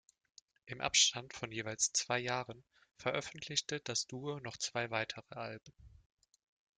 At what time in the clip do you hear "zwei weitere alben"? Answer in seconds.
4.57-5.73